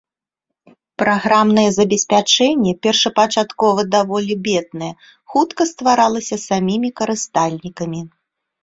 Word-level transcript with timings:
Праграмнае 1.01 1.65
забеспячэнне, 1.77 2.73
першапачаткова 2.85 3.81
даволі 3.99 4.41
беднае, 4.51 4.93
хутка 5.35 5.61
стваралася 5.75 6.45
самімі 6.49 6.89
карыстальнікамі. 7.01 8.01